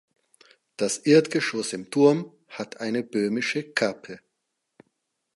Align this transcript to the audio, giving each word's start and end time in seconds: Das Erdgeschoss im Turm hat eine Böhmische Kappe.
Das 0.77 0.97
Erdgeschoss 0.97 1.73
im 1.73 1.91
Turm 1.91 2.31
hat 2.47 2.81
eine 2.81 3.03
Böhmische 3.03 3.61
Kappe. 3.71 4.19